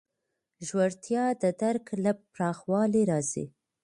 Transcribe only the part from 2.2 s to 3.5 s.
پراخوالي راځي.